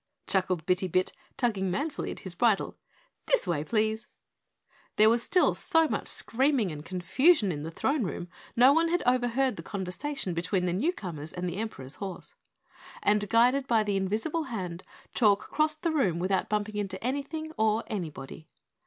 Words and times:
chuckled 0.25 0.65
Bitty 0.65 0.87
Bit, 0.87 1.13
tugging 1.37 1.69
manfully 1.69 2.09
at 2.09 2.21
his 2.21 2.33
bridle, 2.33 2.75
"this 3.27 3.45
way, 3.45 3.63
please." 3.63 4.07
There 4.95 5.11
was 5.11 5.21
still 5.21 5.53
so 5.53 5.87
much 5.87 6.07
screaming 6.07 6.71
and 6.71 6.83
confusion 6.83 7.51
in 7.51 7.61
the 7.61 7.69
Throne 7.69 8.01
Room 8.01 8.27
no 8.55 8.73
one 8.73 8.87
had 8.89 9.03
overheard 9.05 9.57
the 9.57 9.61
conversation 9.61 10.33
between 10.33 10.65
the 10.65 10.73
newcomers 10.73 11.31
and 11.31 11.47
the 11.47 11.57
Emperor's 11.57 11.97
horse, 12.01 12.33
and, 13.03 13.29
guided 13.29 13.67
by 13.67 13.83
the 13.83 13.95
invisible 13.95 14.45
hand, 14.45 14.83
Chalk 15.13 15.51
crossed 15.51 15.83
the 15.83 15.91
room 15.91 16.17
without 16.17 16.49
bumping 16.49 16.77
into 16.77 17.03
anything 17.03 17.51
or 17.55 17.83
anybody. 17.85 18.47